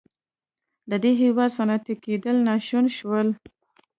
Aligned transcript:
د 0.89 0.91
دې 1.03 1.11
هېواد 1.21 1.55
صنعتي 1.57 1.95
کېدل 2.03 2.37
ناشون 2.49 2.85
شول. 2.97 3.27